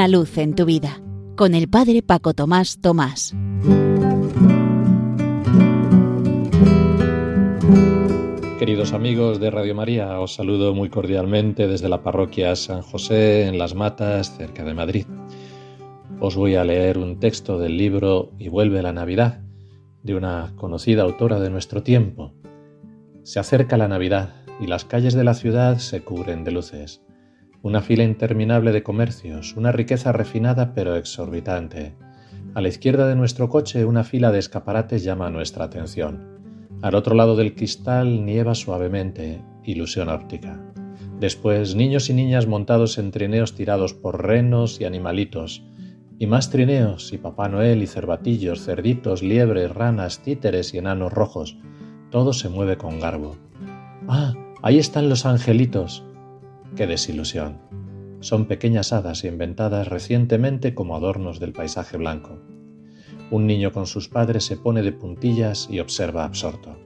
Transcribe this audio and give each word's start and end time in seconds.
Una 0.00 0.08
luz 0.08 0.38
en 0.38 0.54
tu 0.54 0.64
vida 0.64 0.98
con 1.36 1.54
el 1.54 1.68
Padre 1.68 2.00
Paco 2.00 2.32
Tomás 2.32 2.80
Tomás. 2.80 3.34
Queridos 8.58 8.94
amigos 8.94 9.40
de 9.40 9.50
Radio 9.50 9.74
María, 9.74 10.18
os 10.20 10.32
saludo 10.32 10.72
muy 10.74 10.88
cordialmente 10.88 11.68
desde 11.68 11.90
la 11.90 12.02
parroquia 12.02 12.56
San 12.56 12.80
José 12.80 13.46
en 13.46 13.58
Las 13.58 13.74
Matas, 13.74 14.34
cerca 14.38 14.64
de 14.64 14.72
Madrid. 14.72 15.04
Os 16.18 16.34
voy 16.34 16.54
a 16.54 16.64
leer 16.64 16.96
un 16.96 17.20
texto 17.20 17.58
del 17.58 17.76
libro 17.76 18.32
Y 18.38 18.48
vuelve 18.48 18.80
la 18.80 18.94
Navidad, 18.94 19.42
de 20.02 20.14
una 20.14 20.54
conocida 20.56 21.02
autora 21.02 21.40
de 21.40 21.50
nuestro 21.50 21.82
tiempo. 21.82 22.32
Se 23.22 23.38
acerca 23.38 23.76
la 23.76 23.86
Navidad 23.86 24.46
y 24.60 24.66
las 24.66 24.86
calles 24.86 25.12
de 25.12 25.24
la 25.24 25.34
ciudad 25.34 25.76
se 25.76 26.00
cubren 26.00 26.42
de 26.42 26.52
luces. 26.52 27.02
Una 27.62 27.82
fila 27.82 28.04
interminable 28.04 28.72
de 28.72 28.82
comercios, 28.82 29.54
una 29.54 29.70
riqueza 29.70 30.12
refinada 30.12 30.72
pero 30.72 30.96
exorbitante. 30.96 31.94
A 32.54 32.62
la 32.62 32.68
izquierda 32.68 33.06
de 33.06 33.16
nuestro 33.16 33.50
coche 33.50 33.84
una 33.84 34.02
fila 34.02 34.32
de 34.32 34.38
escaparates 34.38 35.04
llama 35.04 35.28
nuestra 35.28 35.66
atención. 35.66 36.40
Al 36.80 36.94
otro 36.94 37.14
lado 37.14 37.36
del 37.36 37.54
cristal 37.54 38.24
nieva 38.24 38.54
suavemente, 38.54 39.42
ilusión 39.62 40.08
óptica. 40.08 40.58
Después, 41.18 41.74
niños 41.74 42.08
y 42.08 42.14
niñas 42.14 42.46
montados 42.46 42.96
en 42.96 43.10
trineos 43.10 43.54
tirados 43.54 43.92
por 43.92 44.26
renos 44.26 44.80
y 44.80 44.86
animalitos, 44.86 45.62
y 46.18 46.26
más 46.26 46.48
trineos, 46.48 47.12
y 47.12 47.18
Papá 47.18 47.50
Noel 47.50 47.82
y 47.82 47.86
cervatillos, 47.86 48.64
cerditos, 48.64 49.22
liebres, 49.22 49.70
ranas, 49.74 50.20
títeres 50.22 50.72
y 50.72 50.78
enanos 50.78 51.12
rojos. 51.12 51.58
Todo 52.10 52.32
se 52.32 52.48
mueve 52.48 52.78
con 52.78 53.00
garbo. 53.00 53.36
¡Ah! 54.08 54.32
Ahí 54.62 54.78
están 54.78 55.08
los 55.10 55.26
angelitos. 55.26 56.04
¡Qué 56.76 56.86
desilusión! 56.86 57.58
Son 58.20 58.46
pequeñas 58.46 58.92
hadas 58.92 59.24
inventadas 59.24 59.88
recientemente 59.88 60.74
como 60.74 60.94
adornos 60.94 61.40
del 61.40 61.52
paisaje 61.52 61.96
blanco. 61.96 62.38
Un 63.30 63.46
niño 63.46 63.72
con 63.72 63.86
sus 63.86 64.08
padres 64.08 64.44
se 64.44 64.56
pone 64.56 64.82
de 64.82 64.92
puntillas 64.92 65.68
y 65.70 65.80
observa 65.80 66.24
absorto. 66.24 66.76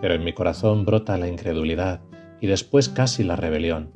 Pero 0.00 0.14
en 0.14 0.24
mi 0.24 0.34
corazón 0.34 0.84
brota 0.84 1.16
la 1.16 1.28
incredulidad 1.28 2.00
y 2.40 2.46
después 2.46 2.88
casi 2.88 3.24
la 3.24 3.36
rebelión. 3.36 3.90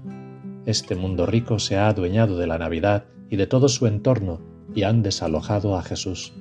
Este 0.66 0.94
mundo 0.97 1.27
rico 1.27 1.58
se 1.58 1.77
ha 1.77 1.88
adueñado 1.88 2.38
de 2.38 2.47
la 2.47 2.58
Navidad 2.58 3.04
y 3.28 3.36
de 3.36 3.47
todo 3.47 3.69
su 3.69 3.86
entorno 3.86 4.41
y 4.75 4.82
han 4.82 5.02
desalojado 5.02 5.77
a 5.77 5.82
Jesús. 5.82 6.32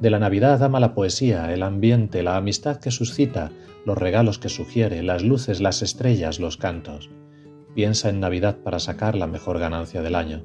De 0.00 0.10
la 0.10 0.18
Navidad 0.18 0.62
ama 0.62 0.80
la 0.80 0.94
poesía, 0.94 1.52
el 1.52 1.62
ambiente, 1.62 2.22
la 2.22 2.36
amistad 2.36 2.78
que 2.78 2.90
suscita, 2.90 3.52
los 3.86 3.96
regalos 3.96 4.38
que 4.38 4.48
sugiere, 4.48 5.02
las 5.02 5.22
luces, 5.22 5.60
las 5.60 5.82
estrellas, 5.82 6.40
los 6.40 6.56
cantos. 6.56 7.10
Piensa 7.74 8.08
en 8.08 8.20
Navidad 8.20 8.58
para 8.58 8.78
sacar 8.78 9.14
la 9.14 9.26
mejor 9.26 9.58
ganancia 9.58 10.02
del 10.02 10.14
año, 10.14 10.44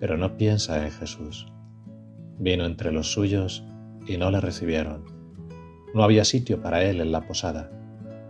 pero 0.00 0.16
no 0.16 0.36
piensa 0.36 0.84
en 0.84 0.92
Jesús. 0.92 1.46
Vino 2.38 2.64
entre 2.64 2.92
los 2.92 3.12
suyos 3.12 3.64
y 4.06 4.16
no 4.16 4.30
le 4.30 4.40
recibieron. 4.40 5.04
No 5.94 6.02
había 6.02 6.24
sitio 6.24 6.62
para 6.62 6.82
él 6.84 7.00
en 7.00 7.12
la 7.12 7.26
posada, 7.26 7.70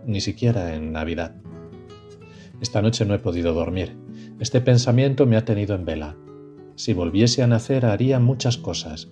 ni 0.05 0.21
siquiera 0.21 0.75
en 0.75 0.91
Navidad. 0.91 1.35
Esta 2.61 2.81
noche 2.81 3.05
no 3.05 3.13
he 3.13 3.19
podido 3.19 3.53
dormir. 3.53 3.95
Este 4.39 4.61
pensamiento 4.61 5.25
me 5.25 5.37
ha 5.37 5.45
tenido 5.45 5.75
en 5.75 5.85
vela. 5.85 6.17
Si 6.75 6.93
volviese 6.93 7.43
a 7.43 7.47
nacer 7.47 7.85
haría 7.85 8.19
muchas 8.19 8.57
cosas. 8.57 9.09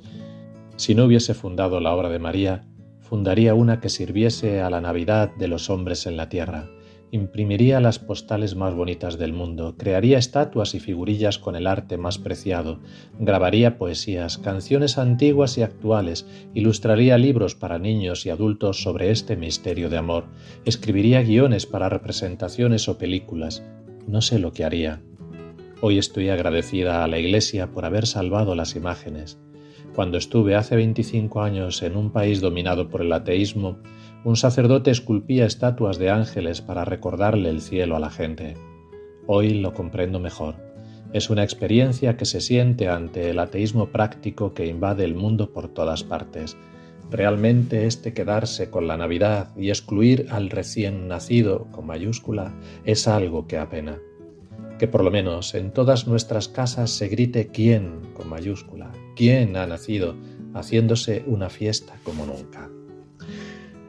Si 0.78 0.96
no 0.96 1.06
hubiese 1.06 1.34
fundado 1.34 1.80
la 1.82 1.94
obra 1.94 2.10
de 2.10 2.20
María, 2.20 2.66
fundaría 3.02 3.54
una 3.54 3.82
que 3.82 3.90
sirviese 3.90 4.62
a 4.62 4.70
la 4.70 4.82
Navidad 4.82 5.32
de 5.38 5.48
los 5.48 5.70
hombres 5.70 6.08
en 6.08 6.18
la 6.18 6.30
tierra 6.30 6.70
imprimiría 7.12 7.80
las 7.80 8.00
postales 8.00 8.56
más 8.56 8.74
bonitas 8.74 9.18
del 9.18 9.34
mundo, 9.34 9.76
crearía 9.78 10.18
estatuas 10.18 10.76
y 10.76 10.80
figurillas 10.80 11.38
con 11.38 11.56
el 11.56 11.68
arte 11.68 11.98
más 11.98 12.18
preciado, 12.18 12.80
grabaría 13.20 13.78
poesías, 13.78 14.38
canciones 14.38 14.98
antiguas 14.98 15.58
y 15.58 15.62
actuales, 15.62 16.28
ilustraría 16.54 17.18
libros 17.18 17.56
para 17.56 17.80
niños 17.80 18.26
y 18.26 18.30
adultos 18.30 18.82
sobre 18.82 19.12
este 19.12 19.38
misterio 19.38 19.90
de 19.90 19.98
amor, 19.98 20.26
escribiría 20.66 21.22
guiones 21.22 21.66
para 21.66 21.90
representaciones 21.90 22.90
o 22.90 22.98
películas. 22.98 23.64
No 24.06 24.22
sé 24.22 24.40
lo 24.40 24.52
que 24.52 24.66
haría. 24.66 25.02
Hoy 25.82 25.98
estoy 25.98 26.30
agradecida 26.30 27.04
a 27.04 27.08
la 27.08 27.20
Iglesia 27.20 27.72
por 27.72 27.86
haber 27.86 28.08
salvado 28.08 28.56
las 28.56 28.76
imágenes. 28.76 29.40
Cuando 29.98 30.20
estuve 30.20 30.54
hace 30.54 30.76
25 30.76 31.42
años 31.42 31.82
en 31.82 31.98
un 31.98 32.12
país 32.12 32.40
dominado 32.40 32.88
por 32.88 33.02
el 33.02 33.12
ateísmo, 33.12 33.80
un 34.24 34.36
sacerdote 34.36 34.92
esculpía 34.92 35.48
estatuas 35.48 35.98
de 35.98 36.12
ángeles 36.12 36.62
para 36.62 36.86
recordarle 36.86 37.50
el 37.50 37.62
cielo 37.62 37.96
a 37.96 38.00
la 38.00 38.12
gente. 38.12 38.54
Hoy 39.26 39.56
lo 39.56 39.74
comprendo 39.74 40.20
mejor. 40.20 40.54
Es 41.14 41.32
una 41.32 41.44
experiencia 41.44 42.16
que 42.16 42.26
se 42.26 42.42
siente 42.42 42.90
ante 42.90 43.32
el 43.32 43.40
ateísmo 43.40 43.88
práctico 43.88 44.54
que 44.54 44.68
invade 44.68 45.04
el 45.04 45.16
mundo 45.16 45.52
por 45.52 45.68
todas 45.70 46.04
partes. 46.04 46.56
Realmente 47.10 47.88
este 47.88 48.14
quedarse 48.14 48.70
con 48.70 48.86
la 48.86 48.98
Navidad 48.98 49.50
y 49.58 49.70
excluir 49.70 50.28
al 50.30 50.52
recién 50.52 51.08
nacido 51.08 51.72
con 51.72 51.88
mayúscula 51.88 52.54
es 52.86 53.08
algo 53.08 53.48
que 53.48 53.58
apena. 53.58 53.98
Que 54.80 54.88
por 54.88 55.04
lo 55.04 55.12
menos 55.12 55.56
en 55.56 55.72
todas 55.72 56.08
nuestras 56.08 56.48
casas 56.48 56.92
se 56.92 57.08
grite 57.08 57.48
quién 57.48 58.02
con 58.14 58.30
mayúscula, 58.30 58.92
quién 59.16 59.56
ha 59.56 59.66
nacido, 59.66 60.16
haciéndose 60.54 61.24
una 61.28 61.50
fiesta 61.50 61.96
como 62.04 62.26
nunca. 62.26 62.70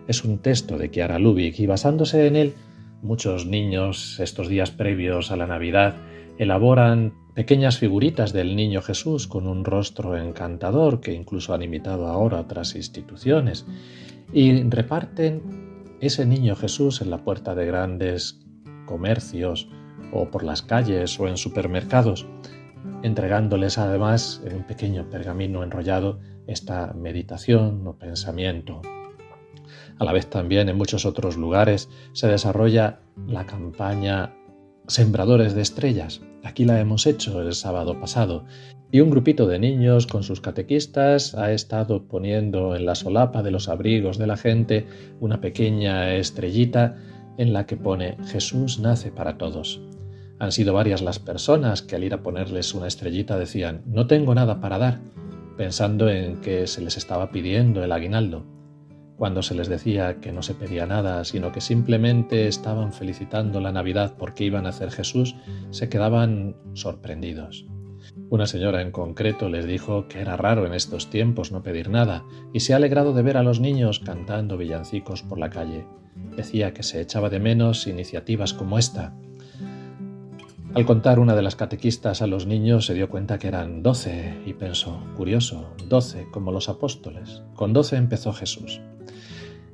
Es 0.07 0.25
un 0.25 0.39
texto 0.39 0.79
de 0.79 0.91
Kiara 0.91 1.19
Lubick 1.19 1.59
y 1.61 1.67
basándose 1.67 2.27
en 2.27 2.37
él, 2.37 2.55
muchos 3.03 3.47
niños 3.47 4.19
estos 4.21 4.49
días 4.49 4.71
previos 4.71 5.31
a 5.31 5.37
la 5.37 5.47
Navidad 5.47 5.97
elaboran 6.39 7.13
pequeñas 7.35 7.79
figuritas 7.79 8.33
del 8.33 8.57
niño 8.57 8.83
Jesús 8.83 9.27
con 9.27 9.47
un 9.47 9.65
rostro 9.65 10.17
encantador 10.17 11.01
que 11.01 11.13
incluso 11.13 11.55
han 11.55 11.63
imitado 11.63 12.07
ahora 12.07 12.41
otras 12.41 12.75
instituciones 12.75 13.67
y 14.33 14.63
reparten 14.63 15.43
ese 16.01 16.27
niño 16.27 16.57
Jesús 16.57 17.01
en 17.01 17.11
la 17.11 17.19
puerta 17.19 17.55
de 17.55 17.67
grandes 17.67 18.41
comercios 18.87 19.69
o 20.13 20.31
por 20.31 20.43
las 20.43 20.63
calles 20.63 21.19
o 21.21 21.29
en 21.29 21.37
supermercados, 21.37 22.27
entregándoles 23.03 23.79
además 23.79 24.43
en 24.45 24.57
un 24.57 24.63
pequeño 24.65 25.09
pergamino 25.11 25.63
enrollado 25.63 26.21
esta 26.47 26.93
meditación 26.95 27.87
o 27.87 27.95
pensamiento 27.95 28.83
a 29.99 30.05
la 30.05 30.13
vez 30.13 30.27
también 30.29 30.69
en 30.69 30.77
muchos 30.77 31.05
otros 31.05 31.37
lugares 31.37 31.89
se 32.13 32.29
desarrolla 32.29 33.01
la 33.27 33.47
campaña 33.47 34.35
Sembradores 34.87 35.55
de 35.55 35.63
Estrellas. 35.63 36.23
Aquí 36.45 36.65
la 36.65 36.81
hemos 36.81 37.07
hecho 37.07 37.43
el 37.43 37.53
sábado 37.53 38.01
pasado 38.01 38.45
y 38.91 39.01
un 39.01 39.11
grupito 39.11 39.47
de 39.47 39.59
niños 39.59 40.07
con 40.07 40.23
sus 40.23 40.41
catequistas 40.41 41.35
ha 41.35 41.53
estado 41.53 42.05
poniendo 42.07 42.75
en 42.75 42.87
la 42.87 42.95
solapa 42.95 43.43
de 43.43 43.51
los 43.51 43.69
abrigos 43.69 44.17
de 44.19 44.27
la 44.27 44.37
gente 44.37 44.87
una 45.21 45.41
pequeña 45.41 46.15
estrellita 46.15 46.97
en 47.37 47.53
la 47.53 47.67
que 47.67 47.77
pone 47.77 48.17
Jesús 48.25 48.79
nace 48.79 49.11
para 49.11 49.37
todos. 49.37 49.81
Han 50.39 50.53
sido 50.53 50.73
varias 50.73 51.03
las 51.03 51.19
personas 51.19 51.83
que 51.83 51.97
al 51.97 52.05
ir 52.05 52.15
a 52.15 52.23
ponerles 52.23 52.75
una 52.75 52.87
estrellita 52.87 53.39
decían 53.39 53.83
no 53.87 54.07
tengo 54.07 54.35
nada 54.35 54.61
para 54.61 54.79
dar, 54.79 55.01
pensando 55.57 56.09
en 56.09 56.41
que 56.41 56.67
se 56.67 56.81
les 56.81 56.97
estaba 56.97 57.31
pidiendo 57.31 57.83
el 57.83 57.93
aguinaldo. 57.93 58.47
Cuando 59.17 59.43
se 59.43 59.57
les 59.57 59.69
decía 59.69 60.21
que 60.21 60.31
no 60.31 60.43
se 60.43 60.55
pedía 60.55 60.87
nada, 60.87 61.25
sino 61.25 61.51
que 61.51 61.61
simplemente 61.61 62.47
estaban 62.47 62.93
felicitando 62.93 63.61
la 63.61 63.73
Navidad 63.73 64.15
porque 64.17 64.45
iban 64.45 64.65
a 64.67 64.69
hacer 64.69 64.93
Jesús, 64.93 65.35
se 65.71 65.89
quedaban 65.89 66.57
sorprendidos. 66.75 67.67
Una 68.31 68.47
señora 68.47 68.81
en 68.81 68.93
concreto 68.93 69.49
les 69.49 69.67
dijo 69.67 70.07
que 70.07 70.21
era 70.21 70.37
raro 70.37 70.67
en 70.67 70.75
estos 70.75 71.11
tiempos 71.11 71.51
no 71.51 71.65
pedir 71.65 71.91
nada 71.91 72.25
y 72.53 72.61
se 72.61 72.73
ha 72.73 72.77
alegrado 72.77 73.13
de 73.13 73.23
ver 73.23 73.37
a 73.37 73.43
los 73.43 73.59
niños 73.59 73.99
cantando 73.99 74.57
villancicos 74.57 75.23
por 75.25 75.39
la 75.39 75.51
calle. 75.51 75.85
Decía 76.37 76.73
que 76.73 76.85
se 76.85 77.01
echaba 77.01 77.29
de 77.29 77.41
menos 77.41 77.89
iniciativas 77.89 78.55
como 78.55 78.79
esta. 78.79 79.17
Al 80.75 80.87
contar 80.87 81.19
una 81.19 81.35
de 81.35 81.43
las 81.43 81.57
catequistas 81.57 82.23
a 82.23 82.27
los 82.27 82.47
niños 82.47 82.87
se 82.87 82.95
dio 82.95 83.09
cuenta 83.09 83.39
que 83.39 83.49
eran 83.49 83.83
doce 83.83 84.35
y 84.47 84.53
pensó, 84.53 85.03
curioso, 85.17 85.75
doce 85.89 86.27
como 86.31 86.53
los 86.53 86.69
apóstoles. 86.69 87.43
Con 87.55 87.73
doce 87.73 87.97
empezó 87.97 88.33
Jesús 88.33 88.81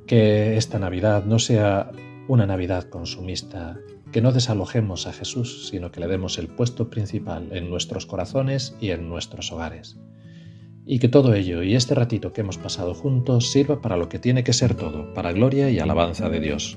que 0.06 0.56
esta 0.56 0.78
Navidad 0.78 1.24
no 1.24 1.38
sea 1.38 1.90
una 2.28 2.46
Navidad 2.46 2.84
consumista, 2.84 3.78
que 4.12 4.20
no 4.20 4.32
desalojemos 4.32 5.06
a 5.06 5.12
Jesús, 5.12 5.68
sino 5.68 5.90
que 5.90 6.00
le 6.00 6.08
demos 6.08 6.38
el 6.38 6.48
puesto 6.48 6.90
principal 6.90 7.48
en 7.52 7.70
nuestros 7.70 8.06
corazones 8.06 8.76
y 8.80 8.90
en 8.90 9.08
nuestros 9.08 9.50
hogares. 9.52 9.98
Y 10.86 10.98
que 10.98 11.08
todo 11.08 11.34
ello 11.34 11.62
y 11.62 11.74
este 11.74 11.94
ratito 11.94 12.32
que 12.32 12.42
hemos 12.42 12.58
pasado 12.58 12.94
juntos 12.94 13.50
sirva 13.50 13.80
para 13.80 13.96
lo 13.96 14.08
que 14.08 14.18
tiene 14.18 14.44
que 14.44 14.52
ser 14.52 14.74
todo, 14.74 15.12
para 15.14 15.32
gloria 15.32 15.70
y 15.70 15.78
alabanza 15.78 16.28
de 16.28 16.40
Dios. 16.40 16.76